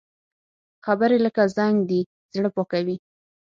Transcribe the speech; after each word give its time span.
خبرې 0.85 1.17
لکه 1.25 1.41
زنګ 1.57 1.75
دي، 1.89 2.01
زړه 2.35 2.49
پاکوي 2.55 2.95